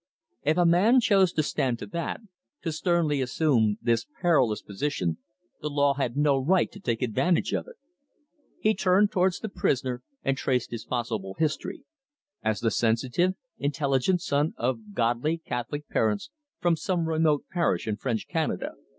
[0.41, 2.21] If a man chose to stand to that,
[2.63, 5.19] to sternly assume this perilous position,
[5.61, 7.75] the law had no right to take advantage of it.
[8.59, 11.83] He turned towards the prisoner and traced his possible history:
[12.43, 18.27] as the sensitive, intelligent son of godly Catholic parents from some remote parish in French
[18.27, 18.71] Canada.